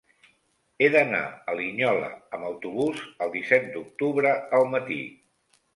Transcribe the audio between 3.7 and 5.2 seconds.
d'octubre al matí.